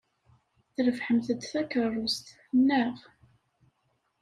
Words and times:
Trebḥemt-d 0.73 1.39
takeṛṛust, 1.51 2.25
naɣ? 2.67 2.95